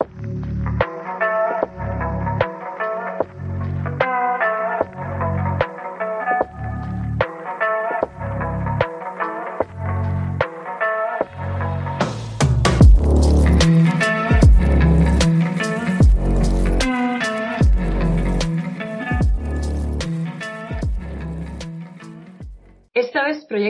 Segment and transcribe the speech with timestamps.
[0.00, 0.47] Thank you.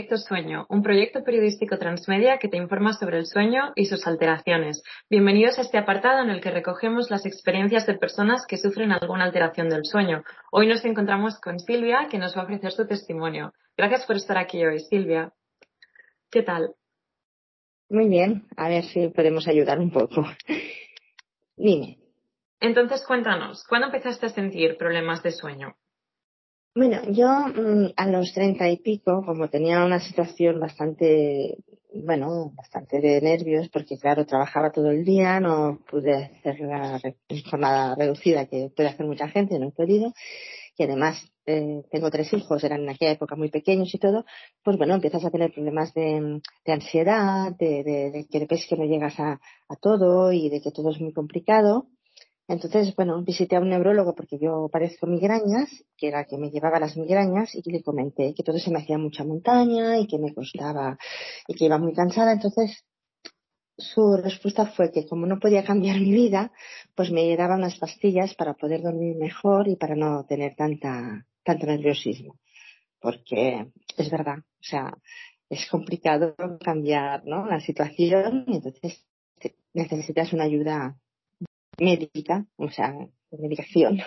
[0.08, 4.82] Proyecto Sueño, un proyecto periodístico transmedia que te informa sobre el sueño y sus alteraciones.
[5.10, 9.24] Bienvenidos a este apartado en el que recogemos las experiencias de personas que sufren alguna
[9.24, 10.24] alteración del sueño.
[10.50, 13.52] Hoy nos encontramos con Silvia, que nos va a ofrecer su testimonio.
[13.76, 15.30] Gracias por estar aquí hoy, Silvia.
[16.30, 16.74] ¿Qué tal?
[17.90, 20.24] Muy bien, a ver si podemos ayudar un poco.
[21.54, 21.98] Dime.
[22.60, 25.76] Entonces cuéntanos, ¿cuándo empezaste a sentir problemas de sueño?
[26.78, 31.56] Bueno, yo mm, a los treinta y pico, como tenía una situación bastante,
[31.92, 37.00] bueno, bastante de nervios, porque claro, trabajaba todo el día, no pude hacer la
[37.50, 40.12] jornada reducida que puede hacer mucha gente, no he podido,
[40.76, 44.24] y además eh, tengo tres hijos, eran en aquella época muy pequeños y todo,
[44.62, 49.18] pues bueno, empiezas a tener problemas de, ansiedad, de, de, que ves que no llegas
[49.18, 51.88] a, a todo y de que todo es muy complicado.
[52.48, 55.68] Entonces, bueno, visité a un neurólogo porque yo padezco migrañas,
[55.98, 58.96] que era que me llevaba las migrañas, y le comenté que todo se me hacía
[58.96, 60.96] mucha montaña y que me costaba
[61.46, 62.32] y que iba muy cansada.
[62.32, 62.86] Entonces,
[63.76, 66.50] su respuesta fue que como no podía cambiar mi vida,
[66.94, 71.66] pues me daba unas pastillas para poder dormir mejor y para no tener tanta, tanto
[71.66, 72.38] nerviosismo.
[72.98, 74.96] Porque es verdad, o sea,
[75.50, 77.46] es complicado cambiar, ¿no?
[77.46, 79.04] La situación y entonces
[79.74, 80.98] necesitas una ayuda
[81.80, 82.94] médica, o sea,
[83.30, 83.98] medicación.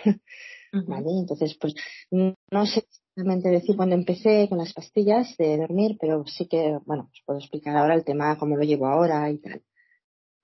[0.73, 1.09] ¿Vale?
[1.19, 1.75] Entonces, pues
[2.09, 7.09] no sé exactamente decir cuándo empecé con las pastillas de dormir, pero sí que, bueno,
[7.11, 9.61] os puedo explicar ahora el tema, cómo lo llevo ahora y tal.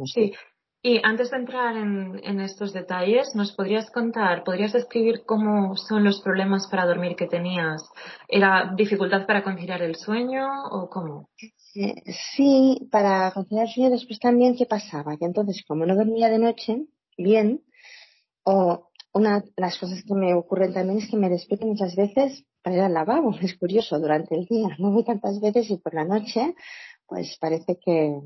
[0.04, 0.34] Sí.
[0.84, 6.04] Y antes de entrar en, en, estos detalles, ¿nos podrías contar, podrías describir cómo son
[6.04, 7.84] los problemas para dormir que tenías?
[8.28, 11.30] ¿Era dificultad para conciliar el sueño o cómo?
[11.74, 11.96] Eh,
[12.36, 15.18] sí, para conciliar el sueño después también, ¿qué pasaba?
[15.18, 16.86] Que entonces, como no dormía de noche,
[17.18, 17.64] bien.
[18.44, 22.46] O una de las cosas que me ocurren también es que me despierto muchas veces
[22.62, 23.36] para ir al lavabo.
[23.42, 26.56] Es curioso, durante el día no voy tantas veces y por la noche,
[27.06, 28.22] pues parece que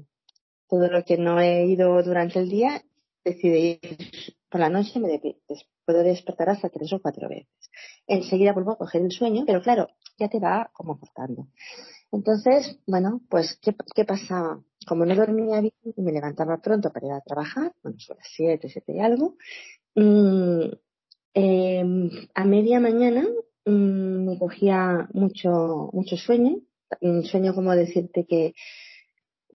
[0.68, 2.81] todo lo que no he ido durante el día
[3.24, 3.80] decide ir
[4.50, 5.22] por la noche me
[5.85, 7.72] puedo despertar hasta tres o cuatro veces.
[8.06, 9.88] Enseguida vuelvo a coger el sueño, pero claro,
[10.18, 11.47] ya te va como cortando.
[12.11, 14.61] Entonces, bueno, pues, ¿qué, qué pasaba?
[14.88, 18.27] como no dormía bien y me levantaba pronto para ir a trabajar, bueno, son las
[18.35, 19.35] siete, siete y algo,
[19.95, 20.71] em,
[22.35, 23.25] a media mañana
[23.66, 26.57] mm, me cogía mucho, mucho sueño,
[27.01, 28.53] un sueño como decirte que,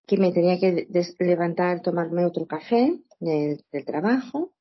[0.07, 4.53] que me tenía que levantar, tomarme otro café del, trabajo.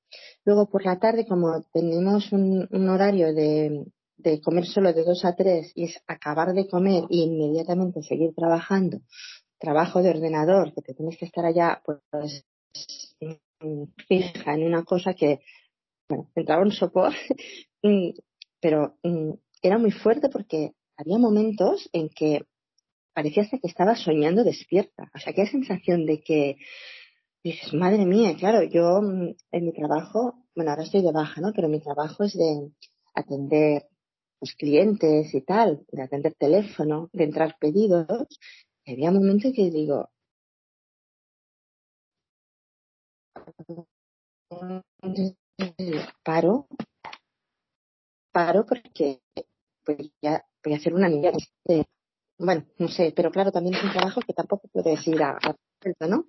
[0.44, 3.86] Luego por la tarde, como tenemos un horario de,
[4.18, 8.34] de comer solo de dos a tres y es acabar de comer e inmediatamente seguir
[8.36, 9.02] trabajando
[9.60, 12.46] trabajo de ordenador, que te tienes que estar allá, pues,
[14.08, 15.40] fija en una cosa que,
[16.08, 17.14] bueno, entraba un sopor,
[18.62, 18.98] pero
[19.62, 22.46] era muy fuerte porque había momentos en que
[23.14, 25.10] parecía que estaba soñando despierta.
[25.16, 26.58] O sea, qué sensación de que
[27.44, 31.54] dices, madre mía, claro, yo mm, en mi trabajo, bueno, ahora estoy de baja, ¿no?
[31.56, 32.72] Pero mi trabajo es de
[33.14, 33.88] atender
[34.42, 38.06] los clientes y tal, de atender teléfono, de entrar pedidos,
[38.86, 40.10] había momentos que digo,
[46.24, 46.68] paro,
[48.32, 49.22] paro porque
[49.84, 51.32] pues ya voy a hacer una niña.
[52.38, 55.56] bueno, no sé, pero claro, también es un trabajo que tampoco puedes ir a, a
[56.08, 56.26] ¿no?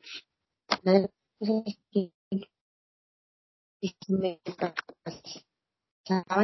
[4.08, 4.40] me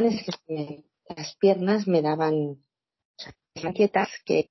[0.05, 2.63] es que las piernas me daban
[3.55, 4.49] inquietas que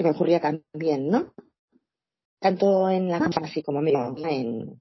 [0.00, 1.34] que me ocurría también, ¿no?
[2.40, 4.80] Tanto en la cama así como en,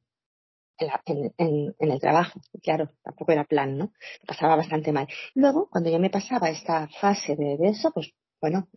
[1.06, 2.39] en, en, el trabajo.
[2.63, 3.92] Claro, tampoco era plan, ¿no?
[4.25, 5.10] Pasaba bastante mal.
[5.36, 8.69] Luego, cuando ya me pasaba esta fase de, eso, pues bueno,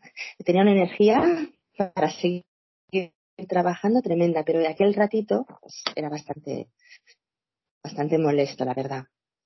[0.45, 1.23] tenía una energía
[1.77, 2.43] para seguir
[3.49, 6.71] trabajando tremenda, pero de aquel ratito pues, era bastante,
[7.85, 9.05] bastante molesto, la verdad.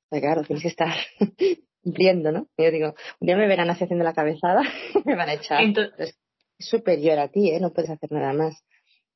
[0.08, 0.96] Porque claro, tienes que estar
[1.86, 2.48] cumpliendo, ¿no?
[2.58, 4.62] Yo digo, un día me verán así haciendo la cabezada,
[5.04, 5.62] me van a echar.
[5.62, 6.18] Entonces,
[6.58, 7.60] superior a ti, ¿eh?
[7.60, 8.64] No puedes hacer nada más.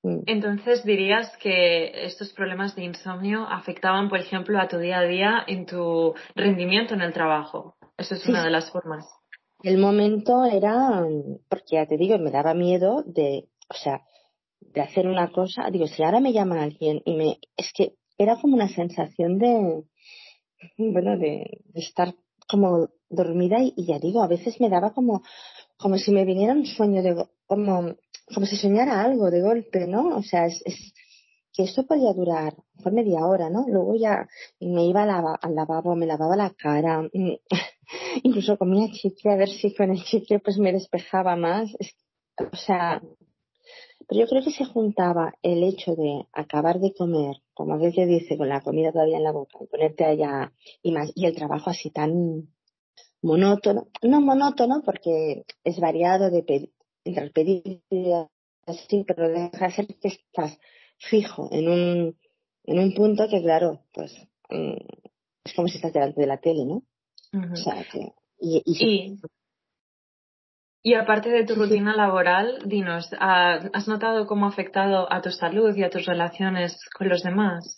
[0.05, 0.21] Mm.
[0.27, 5.45] Entonces dirías que estos problemas de insomnio afectaban, por ejemplo, a tu día a día
[5.49, 7.75] en tu rendimiento en el trabajo.
[7.99, 9.05] Eso es una de las formas.
[9.65, 11.05] El momento era,
[11.49, 14.03] porque ya te digo, me daba miedo de, o sea,
[14.61, 15.69] de hacer una cosa.
[15.73, 19.83] Digo, si ahora me llama alguien y me, es que era como una sensación de,
[20.79, 22.15] bueno, de, estar
[22.51, 25.23] como dormida y, ya digo, a veces me daba como,
[25.77, 27.95] como si me viniera un sueño de, como,
[28.35, 30.17] como si soñara algo de golpe, ¿no?
[30.17, 30.63] O sea, es,
[31.53, 33.65] que esto podía durar por media hora, ¿no?
[33.69, 34.29] Luego ya
[34.61, 37.03] me iba al, lavabo, me lavaba la cara,
[38.23, 41.71] incluso comía chicle a ver si con el chicle pues me despejaba más.
[42.39, 43.03] o sea,
[44.09, 48.09] pero yo creo que se juntaba el hecho de acabar de comer, como a veces
[48.09, 50.51] dice, con la comida todavía en la boca, y ponerte allá
[50.83, 52.49] y más, y el trabajo así tan
[53.21, 56.71] monótono, no monótono porque es variado de entre
[57.25, 57.83] el pedir
[58.65, 60.59] así, pero deja de ser que estás
[60.97, 62.19] fijo en un,
[62.65, 64.11] en un punto que claro, pues
[64.49, 64.77] mm,
[65.45, 66.83] es como si estás delante de la tele, ¿no?
[67.53, 69.21] O sea, que, y, y, y
[70.95, 75.83] aparte de tu rutina laboral, dinos, ¿has notado cómo ha afectado a tu salud y
[75.83, 77.77] a tus relaciones con los demás?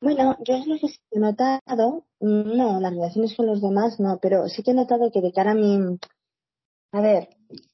[0.00, 4.48] Bueno, yo es lo que he notado, no, las relaciones con los demás no, pero
[4.48, 5.98] sí que he notado que de cara a mí,
[6.92, 7.28] a ver,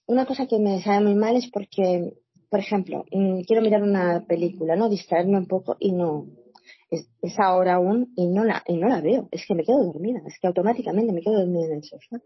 [0.06, 2.14] una cosa que me sabe muy mal es porque,
[2.48, 4.88] por ejemplo, mm, quiero mirar una película, ¿no?
[4.88, 6.26] Distraerme un poco y no,
[6.90, 7.06] es,
[7.38, 10.38] ahora aún y no la, y no la veo, es que me quedo dormida, es
[10.40, 12.20] que automáticamente me quedo dormida en el sofá.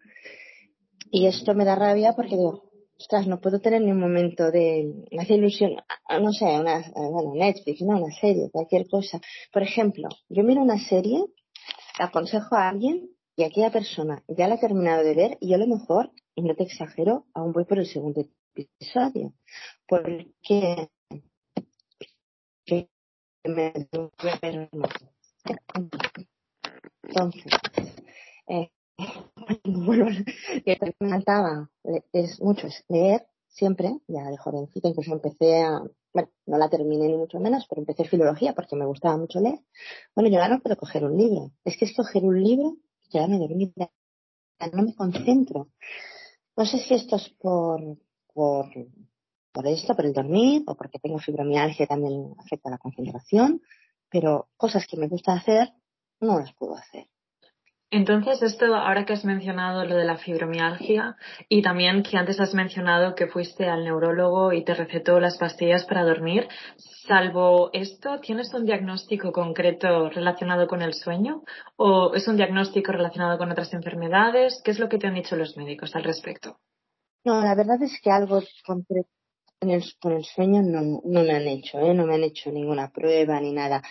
[1.10, 4.92] Y esto me da rabia porque digo, ostras, no puedo tener ni un momento de,
[5.10, 5.76] me hace ilusión,
[6.20, 9.20] no sé, una, bueno, Netflix, no, una serie, cualquier cosa.
[9.52, 11.24] Por ejemplo, yo miro una serie,
[11.98, 15.54] la aconsejo a alguien y aquella persona ya la ha terminado de ver y yo
[15.54, 18.24] a lo mejor, y no te exagero, aún voy por el segundo
[18.54, 19.32] episodio.
[19.86, 20.88] Porque
[23.44, 23.72] me
[27.02, 27.52] entonces,
[28.48, 28.70] eh,
[30.64, 31.70] que me encantaba
[32.12, 35.82] es mucho es leer siempre, ya de jovencita, incluso empecé a,
[36.12, 39.60] bueno, no la terminé ni mucho menos, pero empecé filología porque me gustaba mucho leer.
[40.14, 41.52] Bueno, yo ahora no puedo coger un libro.
[41.64, 43.90] Es que es coger un libro y quedarme dormida.
[44.72, 45.68] No me concentro.
[46.56, 47.80] No sé si esto es por,
[48.32, 48.66] por,
[49.52, 53.62] por esto, por el dormir, o porque tengo fibromialgia también afecta la concentración,
[54.08, 55.72] pero cosas que me gusta hacer,
[56.20, 57.06] no las puedo hacer.
[57.90, 61.16] Entonces, esto, ahora que has mencionado lo de la fibromialgia
[61.48, 65.86] y también que antes has mencionado que fuiste al neurólogo y te recetó las pastillas
[65.86, 66.48] para dormir,
[67.06, 71.44] salvo esto, ¿tienes un diagnóstico concreto relacionado con el sueño?
[71.76, 74.60] ¿O es un diagnóstico relacionado con otras enfermedades?
[74.62, 76.58] ¿Qué es lo que te han dicho los médicos al respecto?
[77.24, 79.08] No, la verdad es que algo concreto
[79.60, 79.70] con
[80.12, 81.94] el, sueño no, no me han hecho, ¿eh?
[81.94, 83.82] no me han hecho ninguna prueba ni nada.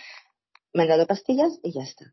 [0.72, 2.06] Me han dado pastillas y ya está.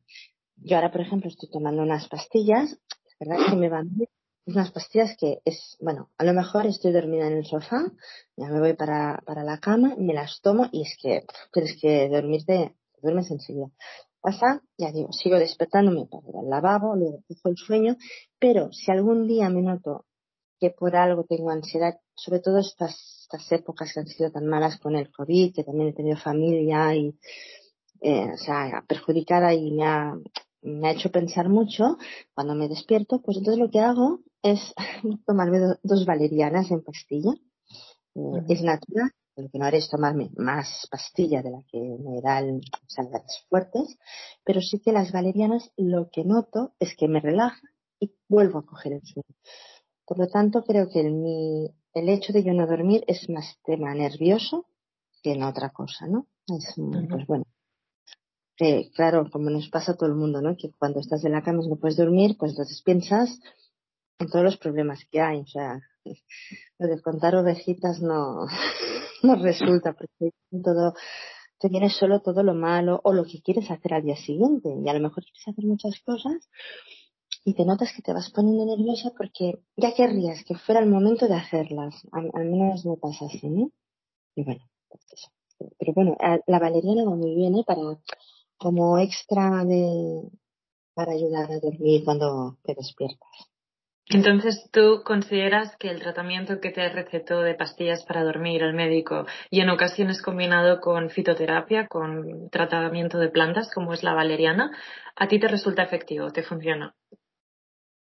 [0.57, 4.09] Yo ahora, por ejemplo, estoy tomando unas pastillas, es verdad que me van bien,
[4.45, 7.91] unas pastillas que es, bueno, a lo mejor estoy dormida en el sofá,
[8.37, 12.09] ya me voy para, para la cama, me las tomo y es que tienes que
[12.09, 13.67] dormirte, duermes enseguida.
[14.21, 17.95] Pasa, ya digo, sigo despertándome para ir al lavabo, luego cojo el sueño,
[18.39, 20.05] pero si algún día me noto
[20.59, 24.79] que por algo tengo ansiedad, sobre todo estas, estas épocas que han sido tan malas
[24.79, 27.19] con el COVID, que también he tenido familia y,
[28.01, 30.13] eh, o sea, perjudicada y me ha,
[30.65, 31.97] me ha hecho pensar mucho,
[32.33, 34.73] cuando me despierto, pues entonces lo que hago es
[35.25, 37.31] tomarme dos valerianas en pastilla.
[38.15, 42.21] Eh, es natural, lo que no haré es tomarme más pastilla de la que me
[42.21, 43.97] dan o sea, las fuertes,
[44.43, 47.61] pero sí que las valerianas lo que noto es que me relaja
[47.99, 49.35] y vuelvo a coger el sueño.
[50.05, 53.57] Por lo tanto, creo que el, mi, el hecho de yo no dormir es más
[53.63, 54.67] tema nervioso
[55.21, 56.27] que en otra cosa, ¿no?
[56.47, 56.75] Es,
[57.09, 57.45] pues bueno,
[58.57, 60.55] que claro, como nos pasa a todo el mundo, ¿no?
[60.55, 63.39] Que cuando estás en la cama y no puedes dormir, pues entonces piensas
[64.19, 65.39] en todos los problemas que hay.
[65.39, 65.81] O sea,
[66.79, 68.47] lo de contar ovejitas no,
[69.23, 70.31] no resulta, porque
[70.63, 70.93] todo,
[71.59, 74.69] te solo todo lo malo o lo que quieres hacer al día siguiente.
[74.83, 76.49] Y a lo mejor quieres hacer muchas cosas
[77.43, 81.27] y te notas que te vas poniendo nerviosa porque ya querrías que fuera el momento
[81.27, 81.95] de hacerlas.
[82.11, 83.71] Al, menos no pasa así, ¿no?
[84.35, 85.29] Y bueno, pues eso.
[85.77, 87.63] Pero bueno, la valeriana va muy bien, ¿eh?
[87.65, 87.81] Para
[88.57, 90.29] como extra de,
[90.93, 93.29] para ayudar a dormir cuando te despiertas.
[94.07, 99.25] Entonces, ¿tú consideras que el tratamiento que te recetó de pastillas para dormir el médico
[99.49, 104.71] y en ocasiones combinado con fitoterapia, con tratamiento de plantas como es la valeriana,
[105.15, 106.93] a ti te resulta efectivo, te funciona?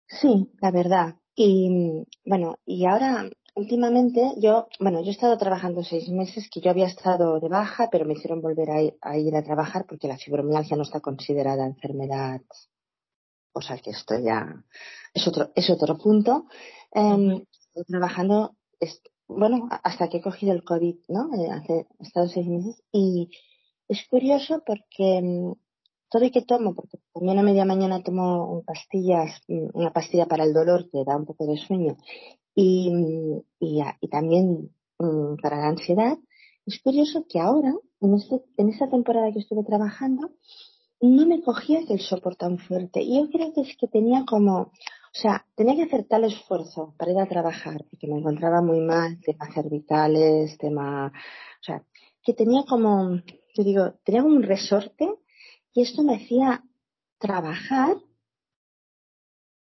[0.07, 1.15] Sí, la verdad.
[1.35, 6.69] Y bueno, y ahora últimamente yo, bueno, yo he estado trabajando seis meses que yo
[6.69, 10.77] había estado de baja, pero me hicieron volver a ir a, trabajar porque la fibromialgia
[10.77, 12.41] no está considerada enfermedad.
[13.53, 14.63] O sea que esto ya
[15.13, 16.45] es otro, es otro punto.
[16.93, 18.55] Eh, estoy trabajando,
[19.27, 21.33] bueno, hasta que he cogido el COVID, ¿no?
[21.33, 23.29] Eh, hace, he estado seis meses y,
[23.87, 25.53] es curioso porque mm,
[26.09, 30.43] todo y que tomo, porque también a media mañana tomo pastillas, mm, una pastilla para
[30.43, 31.95] el dolor que da un poco de sueño
[32.55, 34.71] y, mm, y, también
[35.41, 36.17] para la ansiedad,
[36.65, 40.31] es curioso que ahora, en, este, en esta temporada que estuve trabajando,
[41.01, 43.01] no me cogía el sopor tan fuerte.
[43.01, 44.71] Y yo creo que es que tenía como, o
[45.11, 49.19] sea, tenía que hacer tal esfuerzo para ir a trabajar, porque me encontraba muy mal,
[49.21, 51.83] temas cervicales, tema, o sea,
[52.23, 53.17] que tenía como,
[53.53, 55.09] yo digo, tenía un resorte
[55.73, 56.63] y esto me hacía
[57.19, 57.97] trabajar,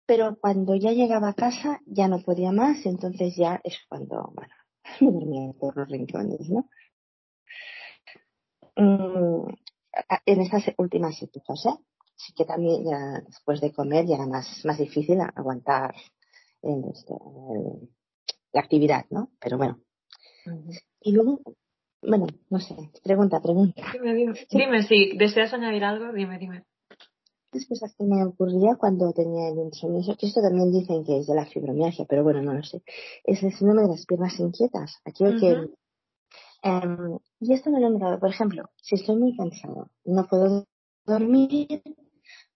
[0.08, 4.54] pero cuando ya llegaba a casa ya no podía más, entonces ya es cuando, bueno,
[5.02, 6.70] me dormía por los rincones, ¿no?
[8.76, 9.50] Mm,
[10.26, 11.78] en estas últimas épocas, ¿eh?
[12.16, 15.94] Sí que también ya después de comer ya era más, más difícil aguantar
[16.64, 16.82] en
[18.54, 19.30] la actividad, ¿no?
[19.40, 19.80] Pero bueno.
[21.02, 21.42] Y luego
[22.02, 23.82] bueno, no sé, pregunta, pregunta.
[23.94, 26.64] Dime, dime, dime, si deseas añadir algo, dime, dime.
[27.52, 31.28] Las cosas que me ocurría cuando tenía el insomnio, que esto también dicen que es
[31.28, 32.84] de la fibromialgia, pero bueno, no lo sé.
[33.24, 34.98] Es el síndrome de las piernas inquietas.
[35.06, 35.70] Aquello que.
[36.64, 38.20] Em, y esto me lo he notado.
[38.20, 40.66] Por ejemplo, si estoy muy cansado, no puedo
[41.06, 41.82] dormir,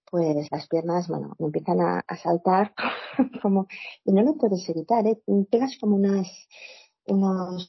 [0.10, 2.74] pues las piernas, bueno, me empiezan a, a saltar
[3.42, 3.68] como.
[4.04, 5.22] Y no lo puedes evitar, ¿eh?
[5.50, 6.28] Pegas como unas.
[7.06, 7.68] unos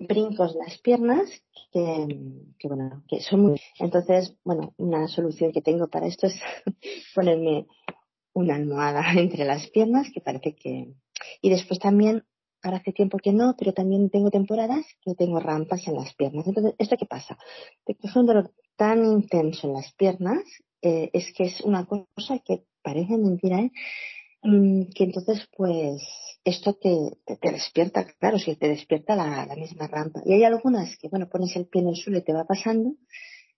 [0.00, 1.30] brincos las piernas
[1.72, 2.08] que,
[2.58, 3.60] que, bueno, que son muy...
[3.78, 6.40] Entonces, bueno, una solución que tengo para esto es
[7.14, 7.66] ponerme
[8.32, 10.94] una almohada entre las piernas que parece que...
[11.42, 12.24] Y después también,
[12.62, 16.46] ahora hace tiempo que no, pero también tengo temporadas que tengo rampas en las piernas.
[16.46, 17.38] Entonces, ¿esto qué pasa?
[17.84, 20.42] Te coge un dolor tan intenso en las piernas,
[20.80, 23.70] eh, es que es una cosa que parece mentira, ¿eh?
[24.42, 26.02] Mm, que entonces pues
[26.44, 30.22] esto te, te, despierta, claro, si te despierta la, la, misma rampa.
[30.24, 32.94] Y hay algunas que, bueno, pones el pie en el suelo y te va pasando,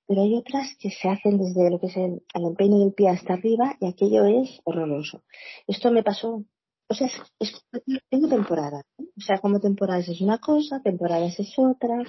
[0.07, 3.35] pero hay otras que se hacen desde lo que es el, empeine del pie hasta
[3.35, 5.23] arriba y aquello es horroroso.
[5.69, 6.45] Esto me pasó,
[6.89, 7.09] o sea,
[7.39, 7.65] es,
[8.11, 12.03] tengo temporada, o sea, como temporadas es una cosa, temporadas es otra.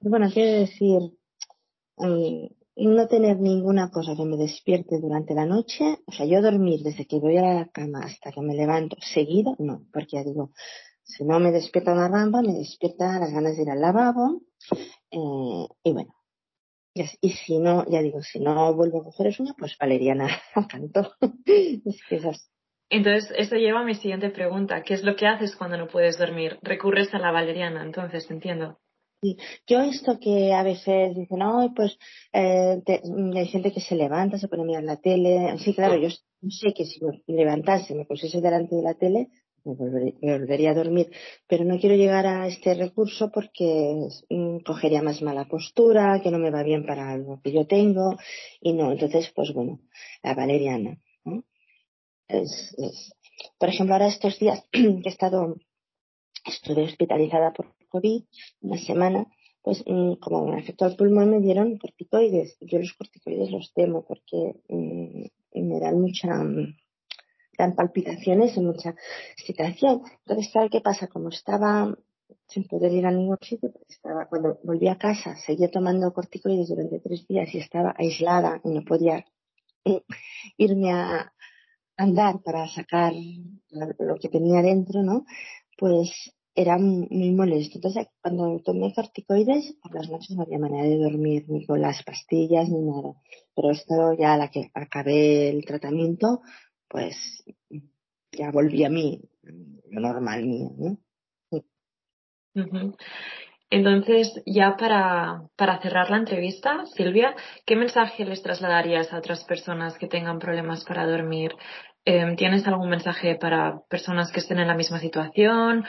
[0.00, 1.00] Bueno, quiero decir,
[1.96, 6.80] mm, no tener ninguna cosa que me despierte durante la noche, o sea, yo dormir
[6.82, 10.52] desde que voy a la cama hasta que me levanto seguido, no, porque ya digo,
[11.02, 14.42] si no me despierta una rampa, me despierta las ganas de ir al lavabo,
[15.10, 16.14] eh, y bueno,
[16.94, 20.28] y si no, ya digo, si no vuelvo a coger el sueño, pues valeriana
[20.70, 21.14] tanto.
[21.46, 22.20] es que
[22.90, 24.82] Entonces, eso lleva a mi siguiente pregunta.
[24.82, 26.58] ¿Qué es lo que haces cuando no puedes dormir?
[26.62, 28.78] Recurres a la valeriana, entonces, entiendo.
[29.68, 31.96] Yo esto que a veces dicen, no, pues
[32.32, 32.82] eh,
[33.34, 35.56] hay gente que se levanta, se pone a mirar la tele.
[35.58, 39.28] Sí, claro, yo sé que si me levantase, me pusiese delante de la tele,
[39.64, 39.74] me,
[40.38, 41.12] volvería a dormir.
[41.46, 43.94] Pero no quiero llegar a este recurso porque
[44.28, 48.16] mm, cogería más mala postura, que no me va bien para algo que yo tengo.
[48.60, 49.78] Y no, entonces, pues bueno,
[50.24, 50.98] la valeriana.
[52.26, 53.12] Es, es.
[53.56, 55.54] Por ejemplo, ahora estos días que he estado,
[56.44, 58.22] estuve hospitalizada por COVID,
[58.62, 59.26] una semana,
[59.62, 62.56] pues mm, como me afectó el pulmón me dieron corticoides.
[62.60, 66.74] Yo los corticoides los temo porque mm, me dan mucha, mm,
[67.58, 68.94] dan palpitaciones y mucha
[69.36, 70.02] excitación.
[70.24, 71.06] Entonces, ¿sabes qué pasa?
[71.06, 71.94] Como estaba
[72.48, 76.68] sin poder ir a ningún sitio, pues estaba, cuando volví a casa, seguía tomando corticoides
[76.68, 79.24] durante tres días y estaba aislada y no podía
[80.56, 81.32] irme a
[81.96, 83.12] andar para sacar
[83.70, 85.24] lo que tenía dentro, ¿no?
[85.78, 86.10] Pues
[86.54, 87.78] era muy molesto.
[87.78, 92.02] Entonces, cuando tomé corticoides, por las noches no había manera de dormir, ni con las
[92.02, 93.14] pastillas, ni nada.
[93.54, 96.42] Pero esto ya a la que acabé el tratamiento,
[96.88, 97.16] pues
[98.32, 99.22] ya volví a mí,
[99.90, 100.98] lo normal mío, ¿no?
[103.70, 109.96] Entonces, ya para, para cerrar la entrevista, Silvia, ¿qué mensaje les trasladarías a otras personas
[109.96, 111.52] que tengan problemas para dormir?
[112.04, 115.84] Em, ¿Tienes algún mensaje para personas que estén en la misma situación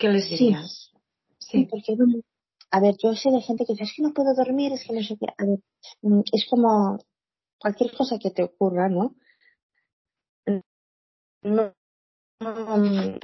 [0.00, 0.92] ¿Qué les dirías?
[1.38, 1.94] Sí, porque
[2.72, 4.94] a ver, yo sé de gente que dice, es que no puedo dormir, es que
[4.94, 5.26] no sé qué.
[5.36, 5.58] A ver,
[6.00, 6.98] mm, es como
[7.58, 9.14] cualquier cosa que te ocurra, ¿no?
[11.42, 11.74] No,
[12.40, 13.18] no,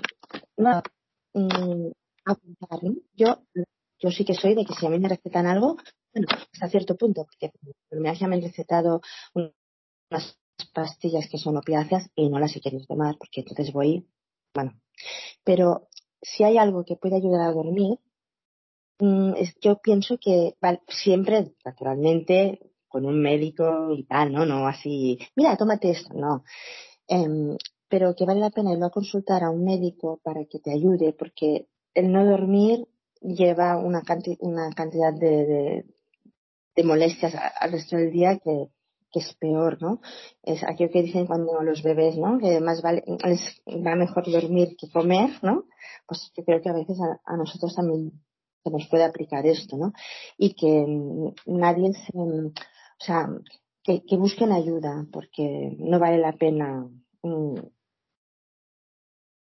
[0.56, 0.82] no
[1.32, 1.92] mm,
[3.14, 3.42] Yo,
[3.98, 5.76] yo sí que soy de que si a mí me recetan algo,
[6.12, 7.52] bueno, hasta cierto punto, porque
[7.90, 9.00] me han recetado
[9.34, 10.38] unas
[10.74, 14.06] pastillas que son opiáceas y no las he querido tomar, porque entonces voy,
[14.54, 14.78] bueno,
[15.44, 15.88] pero
[16.32, 17.98] si hay algo que puede ayudar a dormir,
[18.98, 20.54] mm, yo pienso que
[20.88, 24.46] siempre, naturalmente, con un médico y tal, ¿no?
[24.46, 26.44] No así, mira, tómate esto, no.
[27.08, 27.56] Em,
[27.88, 31.12] pero que vale la pena irlo a consultar a un médico para que te ayude,
[31.12, 32.88] porque el no dormir
[33.20, 34.02] lleva una,
[34.40, 35.84] una cantidad de,
[36.74, 38.68] de, molestias al resto del día que,
[39.16, 40.02] que es peor, ¿no?
[40.42, 42.38] Es aquello que dicen cuando los bebés, ¿no?
[42.38, 45.64] Que más vale, les va mejor dormir que comer, ¿no?
[46.06, 48.12] Pues yo creo que a veces a, nosotros también
[48.62, 49.92] se nos puede aplicar esto, ¿no?
[50.36, 50.84] Y que
[51.46, 52.52] nadie se, o
[52.98, 53.26] sea,
[53.82, 56.86] que, que busquen ayuda, porque no vale la pena
[57.22, 57.54] mm,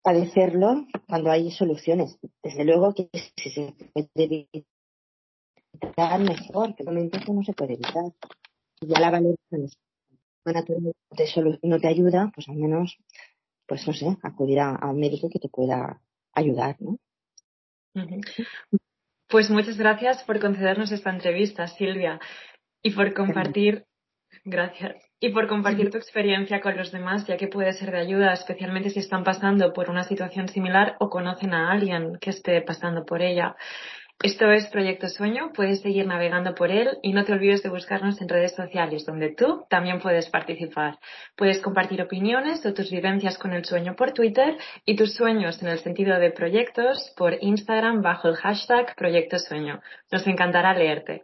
[0.03, 2.15] padecerlo cuando hay soluciones.
[2.43, 4.49] Desde luego que si se puede
[5.81, 8.13] evitar mejor, que momento que no se puede evitar.
[8.87, 9.69] Ya la valoración
[11.61, 12.97] no te ayuda, pues al menos,
[13.65, 16.01] pues no sé, acudir a, un médico que te pueda
[16.33, 16.97] ayudar, ¿no?
[19.27, 22.19] Pues muchas gracias por concedernos esta entrevista, Silvia,
[22.81, 23.85] y por compartir
[24.45, 24.95] Gracias.
[25.19, 28.89] Y por compartir tu experiencia con los demás, ya que puede ser de ayuda, especialmente
[28.89, 33.21] si están pasando por una situación similar o conocen a alguien que esté pasando por
[33.21, 33.55] ella.
[34.21, 38.21] Esto es Proyecto Sueño, puedes seguir navegando por él y no te olvides de buscarnos
[38.21, 40.97] en redes sociales donde tú también puedes participar.
[41.35, 45.67] Puedes compartir opiniones o tus vivencias con el sueño por Twitter y tus sueños en
[45.69, 49.81] el sentido de proyectos por Instagram bajo el hashtag Proyecto Sueño.
[50.09, 51.23] Nos encantará leerte.